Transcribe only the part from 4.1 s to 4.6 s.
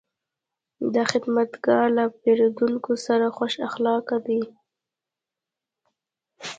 دی.